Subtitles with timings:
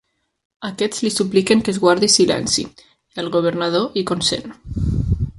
[0.69, 2.65] Aquests li supliquen que es guardi silenci,
[3.19, 4.57] i el governador hi consent.